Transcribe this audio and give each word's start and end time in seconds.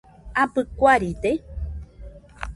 ¿Abɨ 0.41 0.61
kuaride.? 0.77 1.31